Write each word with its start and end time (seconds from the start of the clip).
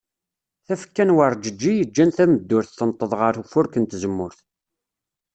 Tafekka 0.65 1.03
n 1.07 1.15
werǧeǧǧi 1.15 1.71
yeǧǧan 1.77 2.09
tameddurt 2.17 2.75
tenteḍ 2.77 3.11
ɣer 3.19 3.33
ufurek 3.41 3.75
n 3.77 3.83
tzemmurt. 3.85 4.39